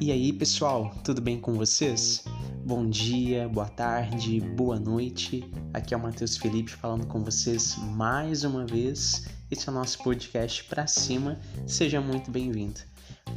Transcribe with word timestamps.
E 0.00 0.10
aí, 0.10 0.32
pessoal, 0.32 0.92
tudo 1.04 1.20
bem 1.20 1.40
com 1.40 1.54
vocês? 1.54 2.24
Bom 2.64 2.88
dia, 2.88 3.48
boa 3.48 3.68
tarde, 3.68 4.40
boa 4.40 4.78
noite. 4.78 5.48
Aqui 5.72 5.94
é 5.94 5.96
o 5.96 6.02
Matheus 6.02 6.36
Felipe 6.36 6.72
falando 6.72 7.06
com 7.06 7.22
vocês 7.22 7.76
mais 7.78 8.44
uma 8.44 8.66
vez. 8.66 9.28
Esse 9.50 9.68
é 9.68 9.72
o 9.72 9.74
nosso 9.74 9.98
podcast 10.02 10.64
para 10.64 10.86
cima. 10.86 11.38
Seja 11.66 12.00
muito 12.00 12.30
bem-vindo. 12.30 12.80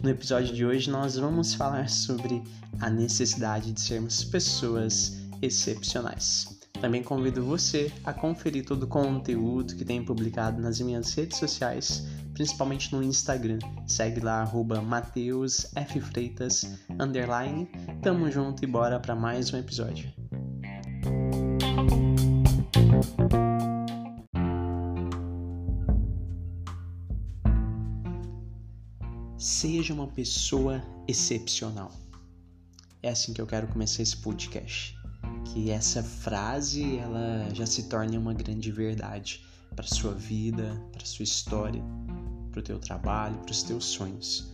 No 0.02 0.10
episódio 0.10 0.56
de 0.56 0.66
hoje 0.66 0.90
nós 0.90 1.18
vamos 1.18 1.54
falar 1.54 1.90
sobre 1.90 2.42
a 2.80 2.90
necessidade 2.90 3.72
de 3.72 3.80
sermos 3.80 4.24
pessoas 4.24 5.18
excepcionais. 5.42 6.65
Também 6.80 7.02
convido 7.02 7.44
você 7.44 7.92
a 8.04 8.14
conferir 8.14 8.66
todo 8.66 8.84
o 8.84 8.88
conteúdo 8.88 9.76
que 9.76 9.86
tenho 9.86 10.06
publicado 10.06 10.62
nas 10.62 10.80
minhas 10.80 11.14
redes 11.14 11.38
sociais, 11.38 12.06
principalmente 12.34 12.94
no 12.94 13.02
Instagram. 13.04 13.60
Segue 13.88 14.20
lá, 14.20 14.42
arroba 14.42 14.82
underline. 17.00 17.68
Tamo 18.02 18.30
junto 18.30 18.64
e 18.64 18.68
bora 18.68 19.00
para 19.00 19.16
mais 19.16 19.54
um 19.54 19.58
episódio. 19.58 20.12
Seja 29.38 29.94
uma 29.94 30.08
pessoa 30.08 30.84
excepcional. 31.08 31.92
É 33.02 33.10
assim 33.10 33.34
que 33.34 33.42
eu 33.42 33.48
quero 33.48 33.68
começar 33.68 34.02
esse 34.02 34.18
podcast 34.18 34.96
que 35.56 35.72
essa 35.72 36.04
frase 36.04 36.98
ela 36.98 37.48
já 37.54 37.66
se 37.66 37.84
torne 37.84 38.18
uma 38.18 38.34
grande 38.34 38.70
verdade 38.74 39.42
para 39.74 39.88
sua 39.88 40.14
vida, 40.14 40.78
para 40.92 41.06
sua 41.06 41.24
história, 41.24 41.82
para 42.52 42.60
o 42.60 42.62
teu 42.62 42.78
trabalho, 42.78 43.38
para 43.38 43.52
os 43.52 43.64
teus 43.64 43.86
sonhos. 43.86 44.52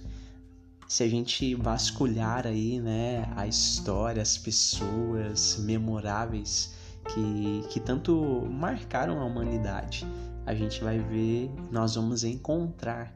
Se 0.88 1.02
a 1.02 1.08
gente 1.10 1.56
vasculhar 1.56 2.46
aí, 2.46 2.80
né, 2.80 3.28
a 3.36 3.48
história, 3.48 4.22
as 4.22 4.38
pessoas 4.38 5.58
memoráveis 5.62 6.76
que, 7.08 7.68
que 7.70 7.80
tanto 7.80 8.48
marcaram 8.52 9.20
a 9.20 9.26
humanidade, 9.26 10.06
a 10.46 10.54
gente 10.54 10.84
vai 10.84 11.00
ver, 11.00 11.50
nós 11.72 11.96
vamos 11.96 12.24
encontrar 12.24 13.12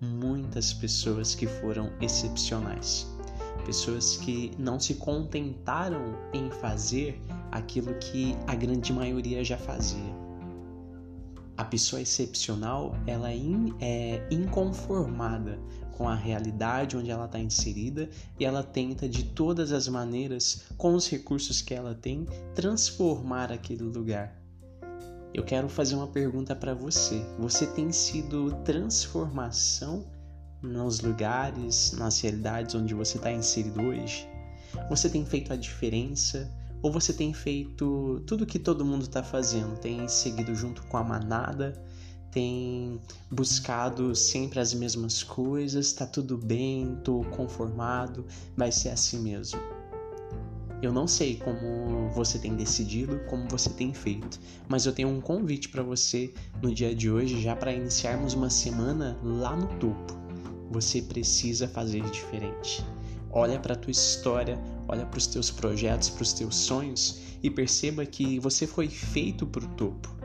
muitas 0.00 0.72
pessoas 0.72 1.36
que 1.36 1.46
foram 1.46 1.92
excepcionais 2.00 3.06
pessoas 3.68 4.16
que 4.16 4.50
não 4.58 4.80
se 4.80 4.94
contentaram 4.94 6.16
em 6.32 6.50
fazer 6.50 7.20
aquilo 7.52 7.92
que 7.96 8.34
a 8.46 8.54
grande 8.54 8.94
maioria 8.94 9.44
já 9.44 9.58
fazia. 9.58 10.16
A 11.54 11.66
pessoa 11.66 12.00
excepcional, 12.00 12.96
ela 13.06 13.30
é 13.30 14.26
inconformada 14.30 15.58
com 15.92 16.08
a 16.08 16.14
realidade 16.14 16.96
onde 16.96 17.10
ela 17.10 17.26
está 17.26 17.38
inserida 17.38 18.08
e 18.40 18.44
ela 18.46 18.62
tenta 18.62 19.06
de 19.06 19.24
todas 19.24 19.70
as 19.70 19.86
maneiras, 19.86 20.62
com 20.78 20.94
os 20.94 21.06
recursos 21.06 21.60
que 21.60 21.74
ela 21.74 21.94
tem, 21.94 22.24
transformar 22.54 23.52
aquele 23.52 23.82
lugar. 23.82 24.34
Eu 25.34 25.44
quero 25.44 25.68
fazer 25.68 25.94
uma 25.94 26.06
pergunta 26.06 26.56
para 26.56 26.72
você. 26.72 27.22
Você 27.38 27.66
tem 27.66 27.92
sido 27.92 28.50
transformação 28.64 30.06
nos 30.62 31.00
lugares, 31.00 31.92
nas 31.92 32.20
realidades 32.20 32.74
onde 32.74 32.94
você 32.94 33.16
está 33.16 33.30
inserido 33.30 33.80
hoje? 33.80 34.28
Você 34.88 35.08
tem 35.08 35.24
feito 35.24 35.52
a 35.52 35.56
diferença? 35.56 36.50
Ou 36.80 36.92
você 36.92 37.12
tem 37.12 37.32
feito 37.32 38.22
tudo 38.26 38.46
que 38.46 38.58
todo 38.58 38.84
mundo 38.84 39.02
está 39.02 39.22
fazendo? 39.22 39.78
Tem 39.78 40.06
seguido 40.08 40.54
junto 40.54 40.82
com 40.86 40.96
a 40.96 41.02
manada? 41.02 41.72
Tem 42.30 43.00
buscado 43.30 44.14
sempre 44.14 44.60
as 44.60 44.72
mesmas 44.74 45.22
coisas? 45.22 45.92
Tá 45.92 46.06
tudo 46.06 46.36
bem? 46.36 46.96
Tô 47.02 47.24
conformado? 47.36 48.24
Vai 48.56 48.70
ser 48.70 48.90
assim 48.90 49.20
mesmo? 49.20 49.58
Eu 50.80 50.92
não 50.92 51.08
sei 51.08 51.36
como 51.36 52.08
você 52.10 52.38
tem 52.38 52.54
decidido, 52.54 53.18
como 53.28 53.48
você 53.48 53.68
tem 53.70 53.92
feito, 53.92 54.38
mas 54.68 54.86
eu 54.86 54.92
tenho 54.92 55.08
um 55.08 55.20
convite 55.20 55.68
para 55.68 55.82
você 55.82 56.32
no 56.62 56.72
dia 56.72 56.94
de 56.94 57.10
hoje, 57.10 57.40
já 57.40 57.56
para 57.56 57.72
iniciarmos 57.72 58.34
uma 58.34 58.48
semana 58.48 59.18
lá 59.24 59.56
no 59.56 59.66
topo 59.80 60.27
você 60.70 61.02
precisa 61.02 61.68
fazer 61.68 62.02
diferente. 62.10 62.84
Olha 63.30 63.58
para 63.58 63.74
a 63.74 63.76
tua 63.76 63.90
história, 63.90 64.58
olha 64.88 65.04
para 65.04 65.18
os 65.18 65.26
teus 65.26 65.50
projetos, 65.50 66.08
para 66.08 66.22
os 66.22 66.32
teus 66.32 66.56
sonhos 66.56 67.20
e 67.42 67.50
perceba 67.50 68.04
que 68.06 68.38
você 68.38 68.66
foi 68.66 68.88
feito 68.88 69.46
para 69.46 69.64
o 69.64 69.68
topo. 69.74 70.16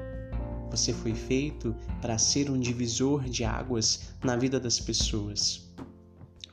Você 0.72 0.92
foi 0.92 1.14
feito 1.14 1.76
para 2.02 2.18
ser 2.18 2.50
um 2.50 2.59
divisor 2.59 3.24
de 3.26 3.44
águas 3.44 4.16
na 4.24 4.36
vida 4.36 4.59
das 4.59 4.80
pessoas. 4.80 5.70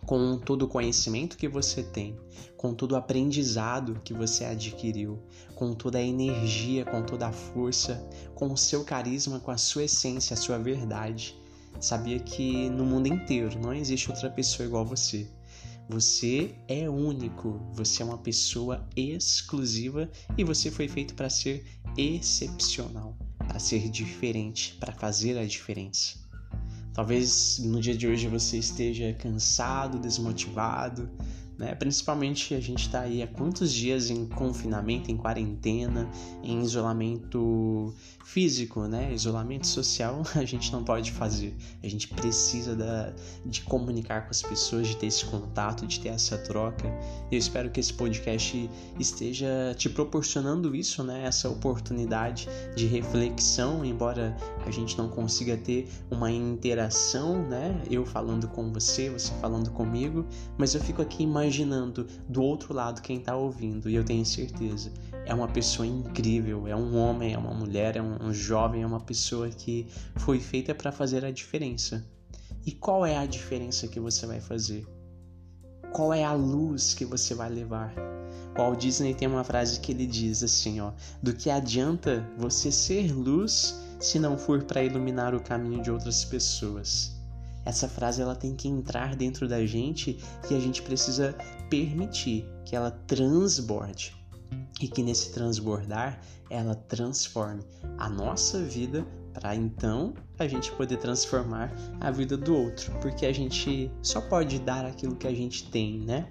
Com 0.04 0.36
todo 0.38 0.62
o 0.62 0.68
conhecimento 0.68 1.38
que 1.38 1.48
você 1.48 1.82
tem, 1.82 2.18
com 2.56 2.74
todo 2.74 2.92
o 2.92 2.96
aprendizado 2.96 4.00
que 4.04 4.12
você 4.12 4.44
adquiriu, 4.44 5.18
com 5.54 5.72
toda 5.72 5.96
a 5.98 6.02
energia, 6.02 6.84
com 6.84 7.02
toda 7.02 7.28
a 7.28 7.32
força, 7.32 8.06
com 8.34 8.52
o 8.52 8.56
seu 8.56 8.84
carisma, 8.84 9.40
com 9.40 9.50
a 9.50 9.56
sua 9.56 9.84
essência, 9.84 10.34
a 10.34 10.36
sua 10.36 10.58
verdade, 10.58 11.39
sabia 11.78 12.18
que 12.18 12.68
no 12.70 12.84
mundo 12.84 13.06
inteiro 13.06 13.58
não 13.60 13.72
existe 13.72 14.10
outra 14.10 14.30
pessoa 14.30 14.66
igual 14.66 14.82
a 14.82 14.88
você. 14.88 15.26
Você 15.88 16.54
é 16.68 16.88
único, 16.88 17.60
você 17.72 18.02
é 18.02 18.04
uma 18.04 18.18
pessoa 18.18 18.88
exclusiva 18.96 20.08
e 20.38 20.44
você 20.44 20.70
foi 20.70 20.86
feito 20.86 21.14
para 21.14 21.28
ser 21.28 21.64
excepcional, 21.96 23.16
para 23.38 23.58
ser 23.58 23.88
diferente, 23.88 24.76
para 24.78 24.92
fazer 24.92 25.36
a 25.36 25.44
diferença. 25.44 26.20
Talvez 26.94 27.58
no 27.58 27.80
dia 27.80 27.96
de 27.96 28.06
hoje 28.06 28.28
você 28.28 28.58
esteja 28.58 29.12
cansado, 29.14 29.98
desmotivado, 29.98 31.10
né? 31.60 31.74
Principalmente 31.74 32.54
a 32.54 32.60
gente 32.60 32.86
está 32.86 33.00
aí 33.00 33.22
há 33.22 33.26
quantos 33.26 33.70
dias 33.70 34.08
em 34.08 34.24
confinamento, 34.24 35.10
em 35.10 35.16
quarentena, 35.16 36.10
em 36.42 36.62
isolamento 36.62 37.94
físico, 38.24 38.84
né? 38.84 39.12
Isolamento 39.12 39.66
social 39.66 40.22
a 40.34 40.44
gente 40.46 40.72
não 40.72 40.82
pode 40.82 41.12
fazer. 41.12 41.54
A 41.82 41.86
gente 41.86 42.08
precisa 42.08 42.74
da, 42.74 43.12
de 43.44 43.60
comunicar 43.60 44.22
com 44.22 44.30
as 44.30 44.40
pessoas, 44.40 44.88
de 44.88 44.96
ter 44.96 45.08
esse 45.08 45.26
contato, 45.26 45.86
de 45.86 46.00
ter 46.00 46.08
essa 46.08 46.38
troca. 46.38 46.88
Eu 47.30 47.36
espero 47.36 47.68
que 47.68 47.78
esse 47.78 47.92
podcast 47.92 48.70
esteja 48.98 49.74
te 49.76 49.90
proporcionando 49.90 50.74
isso, 50.74 51.04
né? 51.04 51.26
Essa 51.26 51.50
oportunidade 51.50 52.48
de 52.74 52.86
reflexão, 52.86 53.84
embora 53.84 54.34
a 54.64 54.70
gente 54.70 54.96
não 54.96 55.10
consiga 55.10 55.58
ter 55.58 55.90
uma 56.10 56.30
interação, 56.30 57.46
né? 57.46 57.78
Eu 57.90 58.06
falando 58.06 58.48
com 58.48 58.72
você, 58.72 59.10
você 59.10 59.30
falando 59.42 59.70
comigo, 59.72 60.24
mas 60.56 60.74
eu 60.74 60.80
fico 60.80 61.02
aqui 61.02 61.22
imaginando 61.22 61.49
imaginando 61.50 62.06
do 62.28 62.42
outro 62.42 62.72
lado 62.72 63.02
quem 63.02 63.18
está 63.18 63.36
ouvindo, 63.36 63.90
e 63.90 63.96
eu 63.96 64.04
tenho 64.04 64.24
certeza, 64.24 64.92
é 65.26 65.34
uma 65.34 65.48
pessoa 65.48 65.86
incrível, 65.86 66.66
é 66.68 66.76
um 66.76 66.96
homem, 66.96 67.34
é 67.34 67.38
uma 67.38 67.52
mulher, 67.52 67.96
é 67.96 68.02
um 68.02 68.32
jovem, 68.32 68.82
é 68.82 68.86
uma 68.86 69.00
pessoa 69.00 69.48
que 69.48 69.88
foi 70.16 70.38
feita 70.38 70.74
para 70.74 70.92
fazer 70.92 71.24
a 71.24 71.30
diferença. 71.30 72.06
E 72.64 72.72
qual 72.72 73.04
é 73.04 73.16
a 73.16 73.26
diferença 73.26 73.88
que 73.88 73.98
você 73.98 74.26
vai 74.26 74.40
fazer? 74.40 74.86
Qual 75.92 76.14
é 76.14 76.22
a 76.22 76.32
luz 76.32 76.94
que 76.94 77.04
você 77.04 77.34
vai 77.34 77.50
levar? 77.50 77.92
Walt 78.56 78.78
Disney 78.78 79.14
tem 79.14 79.26
uma 79.26 79.42
frase 79.42 79.80
que 79.80 79.90
ele 79.90 80.06
diz 80.06 80.42
assim, 80.42 80.80
ó: 80.80 80.92
"Do 81.22 81.34
que 81.34 81.50
adianta 81.50 82.28
você 82.38 82.70
ser 82.70 83.12
luz 83.12 83.74
se 83.98 84.18
não 84.18 84.38
for 84.38 84.62
para 84.62 84.84
iluminar 84.84 85.34
o 85.34 85.40
caminho 85.40 85.82
de 85.82 85.90
outras 85.90 86.24
pessoas?" 86.24 87.19
Essa 87.70 87.88
frase 87.88 88.20
ela 88.20 88.34
tem 88.34 88.56
que 88.56 88.66
entrar 88.66 89.14
dentro 89.14 89.46
da 89.46 89.64
gente 89.64 90.18
e 90.50 90.54
a 90.56 90.58
gente 90.58 90.82
precisa 90.82 91.36
permitir 91.68 92.44
que 92.64 92.74
ela 92.74 92.90
transborde 92.90 94.12
e 94.80 94.88
que 94.88 95.04
nesse 95.04 95.30
transbordar 95.30 96.20
ela 96.50 96.74
transforme 96.74 97.62
a 97.96 98.08
nossa 98.08 98.60
vida 98.60 99.06
para 99.32 99.54
então 99.54 100.14
a 100.36 100.48
gente 100.48 100.72
poder 100.72 100.96
transformar 100.96 101.72
a 102.00 102.10
vida 102.10 102.36
do 102.36 102.56
outro, 102.56 102.92
porque 103.00 103.24
a 103.24 103.32
gente 103.32 103.88
só 104.02 104.20
pode 104.20 104.58
dar 104.58 104.84
aquilo 104.84 105.14
que 105.14 105.28
a 105.28 105.32
gente 105.32 105.70
tem, 105.70 106.00
né? 106.00 106.26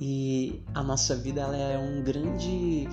E 0.00 0.64
a 0.74 0.82
nossa 0.82 1.14
vida 1.14 1.42
ela 1.42 1.56
é 1.56 1.78
um 1.78 2.02
grande 2.02 2.88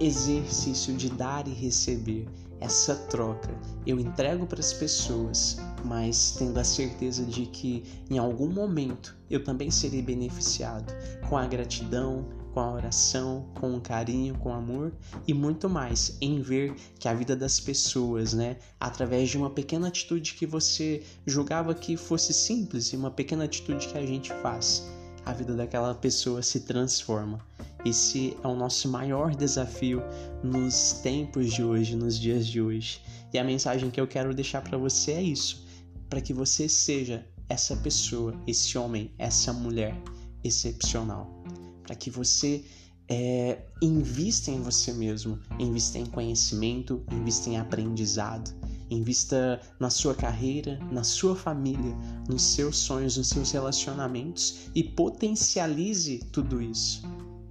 exercício 0.00 0.94
de 0.94 1.10
dar 1.10 1.46
e 1.46 1.52
receber 1.52 2.26
essa 2.60 2.94
troca. 2.94 3.50
Eu 3.86 4.00
entrego 4.00 4.46
para 4.46 4.60
as 4.60 4.72
pessoas, 4.72 5.58
mas 5.84 6.34
tendo 6.38 6.58
a 6.58 6.64
certeza 6.64 7.24
de 7.24 7.46
que 7.46 7.84
em 8.10 8.18
algum 8.18 8.48
momento 8.48 9.16
eu 9.28 9.42
também 9.42 9.70
serei 9.70 10.00
beneficiado 10.00 10.92
com 11.28 11.36
a 11.36 11.46
gratidão, 11.46 12.26
com 12.54 12.60
a 12.60 12.72
oração, 12.72 13.48
com 13.58 13.76
o 13.76 13.80
carinho, 13.80 14.38
com 14.38 14.50
o 14.50 14.52
amor 14.52 14.92
e 15.26 15.34
muito 15.34 15.68
mais 15.68 16.16
em 16.20 16.40
ver 16.40 16.74
que 16.98 17.08
a 17.08 17.12
vida 17.12 17.34
das 17.34 17.58
pessoas, 17.58 18.32
né, 18.32 18.56
através 18.78 19.28
de 19.28 19.36
uma 19.36 19.50
pequena 19.50 19.88
atitude 19.88 20.34
que 20.34 20.46
você 20.46 21.02
julgava 21.26 21.74
que 21.74 21.96
fosse 21.96 22.32
simples 22.32 22.92
e 22.92 22.96
uma 22.96 23.10
pequena 23.10 23.44
atitude 23.44 23.88
que 23.88 23.98
a 23.98 24.06
gente 24.06 24.32
faz, 24.34 24.88
a 25.24 25.32
vida 25.32 25.54
daquela 25.54 25.94
pessoa 25.94 26.42
se 26.42 26.60
transforma. 26.60 27.38
Esse 27.84 28.36
é 28.42 28.46
o 28.46 28.54
nosso 28.54 28.88
maior 28.88 29.34
desafio 29.34 30.02
nos 30.42 30.92
tempos 31.02 31.52
de 31.52 31.62
hoje, 31.62 31.96
nos 31.96 32.18
dias 32.18 32.46
de 32.46 32.60
hoje. 32.60 33.00
E 33.32 33.38
a 33.38 33.44
mensagem 33.44 33.90
que 33.90 34.00
eu 34.00 34.06
quero 34.06 34.34
deixar 34.34 34.62
para 34.62 34.78
você 34.78 35.12
é 35.12 35.22
isso. 35.22 35.64
para 36.08 36.20
que 36.20 36.32
você 36.32 36.68
seja 36.68 37.26
essa 37.48 37.74
pessoa, 37.76 38.34
esse 38.46 38.78
homem, 38.78 39.10
essa 39.18 39.52
mulher 39.52 39.96
excepcional, 40.44 41.42
para 41.82 41.96
que 41.96 42.08
você 42.08 42.64
é, 43.08 43.58
invista 43.82 44.50
em 44.50 44.60
você 44.60 44.92
mesmo, 44.92 45.38
invista 45.58 45.98
em 45.98 46.06
conhecimento, 46.06 47.02
invista 47.10 47.50
em 47.50 47.58
aprendizado, 47.58 48.54
invista 48.90 49.60
na 49.78 49.90
sua 49.90 50.14
carreira, 50.14 50.78
na 50.90 51.02
sua 51.02 51.34
família, 51.34 51.96
nos 52.28 52.42
seus 52.42 52.78
sonhos, 52.78 53.16
nos 53.16 53.28
seus 53.28 53.50
relacionamentos 53.50 54.70
e 54.74 54.82
potencialize 54.82 56.18
tudo 56.32 56.60
isso. 56.60 57.02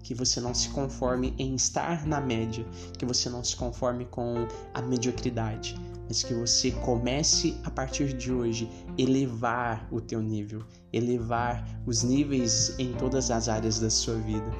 Que 0.04 0.14
você 0.14 0.42
não 0.42 0.54
se 0.54 0.70
conforme 0.70 1.34
em 1.38 1.56
estar 1.56 2.06
na 2.06 2.20
média, 2.20 2.66
que 2.98 3.06
você 3.06 3.30
não 3.30 3.44
se 3.44 3.56
conforme 3.56 4.06
com 4.06 4.48
a 4.74 4.82
mediocridade, 4.82 5.76
mas 6.08 6.24
que 6.24 6.34
você 6.34 6.72
comece 6.72 7.56
a 7.64 7.72
partir 7.72 8.12
de 8.14 8.32
hoje 8.32 8.70
elevar 8.98 9.88
o 9.92 10.02
teu 10.02 10.22
nível, 10.22 10.62
elevar 10.92 11.66
os 11.86 12.04
níveis 12.04 12.78
em 12.78 12.92
todas 12.94 13.32
as 13.32 13.48
áreas 13.48 13.80
da 13.80 13.90
sua 13.90 14.16
vida, 14.16 14.52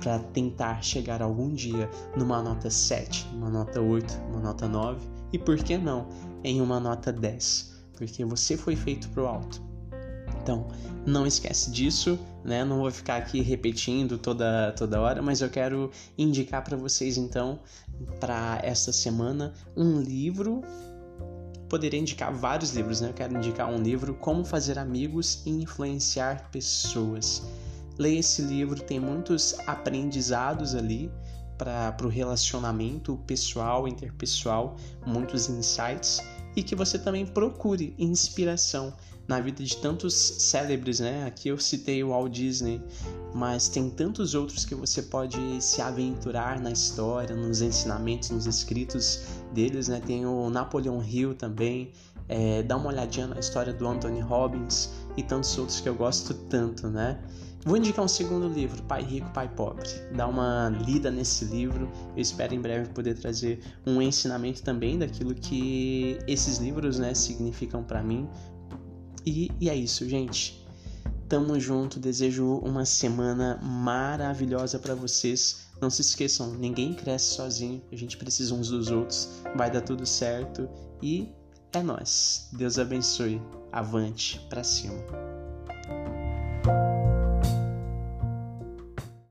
para 0.00 0.18
tentar 0.18 0.82
chegar 0.82 1.22
algum 1.22 1.52
dia 1.52 1.88
numa 2.16 2.42
nota 2.42 2.68
7, 2.68 3.28
uma 3.34 3.48
nota 3.48 3.80
8, 3.80 4.12
uma 4.30 4.40
nota 4.40 4.66
9 4.66 5.19
e 5.32 5.38
por 5.38 5.56
que 5.56 5.76
não 5.76 6.08
em 6.42 6.60
uma 6.60 6.80
nota 6.80 7.12
10, 7.12 7.84
porque 7.96 8.24
você 8.24 8.56
foi 8.56 8.76
feito 8.76 9.08
pro 9.10 9.26
alto. 9.26 9.62
Então, 10.42 10.66
não 11.06 11.26
esquece 11.26 11.70
disso, 11.70 12.18
né? 12.44 12.64
Não 12.64 12.78
vou 12.78 12.90
ficar 12.90 13.16
aqui 13.16 13.40
repetindo 13.40 14.18
toda 14.18 14.72
toda 14.72 15.00
hora, 15.00 15.20
mas 15.20 15.40
eu 15.40 15.50
quero 15.50 15.90
indicar 16.16 16.64
para 16.64 16.76
vocês 16.76 17.16
então 17.16 17.60
para 18.18 18.58
esta 18.62 18.92
semana 18.92 19.52
um 19.76 20.00
livro 20.00 20.62
poderia 21.68 22.00
indicar 22.00 22.32
vários 22.32 22.72
livros, 22.72 23.00
né? 23.00 23.10
Eu 23.10 23.14
quero 23.14 23.36
indicar 23.36 23.70
um 23.70 23.80
livro 23.80 24.12
Como 24.14 24.44
Fazer 24.44 24.78
Amigos 24.78 25.42
e 25.46 25.50
Influenciar 25.50 26.50
Pessoas. 26.50 27.42
Leia 27.96 28.18
esse 28.18 28.42
livro, 28.42 28.82
tem 28.82 28.98
muitos 28.98 29.54
aprendizados 29.66 30.74
ali 30.74 31.10
para 31.60 32.06
o 32.06 32.08
relacionamento 32.08 33.18
pessoal, 33.26 33.86
interpessoal, 33.86 34.76
muitos 35.06 35.50
insights 35.50 36.20
e 36.56 36.62
que 36.62 36.74
você 36.74 36.98
também 36.98 37.26
procure 37.26 37.94
inspiração 37.98 38.94
na 39.28 39.38
vida 39.40 39.62
de 39.62 39.76
tantos 39.76 40.14
célebres, 40.14 40.98
né? 40.98 41.24
Aqui 41.24 41.50
eu 41.50 41.58
citei 41.58 42.02
o 42.02 42.08
Walt 42.08 42.32
Disney, 42.32 42.82
mas 43.34 43.68
tem 43.68 43.90
tantos 43.90 44.34
outros 44.34 44.64
que 44.64 44.74
você 44.74 45.02
pode 45.02 45.38
se 45.62 45.80
aventurar 45.80 46.58
na 46.58 46.72
história, 46.72 47.36
nos 47.36 47.60
ensinamentos, 47.60 48.30
nos 48.30 48.46
escritos 48.46 49.20
deles, 49.52 49.86
né? 49.86 50.00
Tem 50.04 50.26
o 50.26 50.50
Napoleon 50.50 51.00
Hill 51.02 51.34
também, 51.34 51.92
é, 52.26 52.62
dá 52.62 52.76
uma 52.76 52.88
olhadinha 52.88 53.26
na 53.28 53.38
história 53.38 53.72
do 53.72 53.86
Anthony 53.86 54.20
Robbins 54.20 54.90
e 55.16 55.22
tantos 55.22 55.56
outros 55.58 55.78
que 55.78 55.88
eu 55.88 55.94
gosto 55.94 56.32
tanto, 56.32 56.88
né? 56.88 57.20
Vou 57.64 57.76
indicar 57.76 58.04
um 58.04 58.08
segundo 58.08 58.48
livro, 58.48 58.82
Pai 58.84 59.02
Rico, 59.02 59.30
Pai 59.32 59.48
Pobre. 59.48 59.86
Dá 60.14 60.26
uma 60.26 60.70
lida 60.86 61.10
nesse 61.10 61.44
livro. 61.44 61.90
Eu 62.16 62.22
espero 62.22 62.54
em 62.54 62.60
breve 62.60 62.88
poder 62.90 63.14
trazer 63.18 63.60
um 63.86 64.00
ensinamento 64.00 64.62
também 64.62 64.98
daquilo 64.98 65.34
que 65.34 66.18
esses 66.26 66.56
livros 66.56 66.98
né, 66.98 67.12
significam 67.12 67.82
para 67.82 68.02
mim. 68.02 68.26
E, 69.26 69.50
e 69.60 69.68
é 69.68 69.76
isso, 69.76 70.08
gente. 70.08 70.66
Tamo 71.28 71.60
junto. 71.60 72.00
Desejo 72.00 72.56
uma 72.64 72.86
semana 72.86 73.60
maravilhosa 73.62 74.78
para 74.78 74.94
vocês. 74.94 75.68
Não 75.82 75.90
se 75.90 76.00
esqueçam, 76.00 76.54
ninguém 76.54 76.94
cresce 76.94 77.34
sozinho. 77.34 77.82
A 77.92 77.96
gente 77.96 78.16
precisa 78.16 78.54
uns 78.54 78.68
dos 78.68 78.90
outros. 78.90 79.42
Vai 79.54 79.70
dar 79.70 79.82
tudo 79.82 80.06
certo. 80.06 80.66
E 81.02 81.28
é 81.72 81.82
nós. 81.82 82.48
Deus 82.54 82.78
abençoe. 82.78 83.40
Avante 83.70 84.40
para 84.48 84.64
cima. 84.64 85.29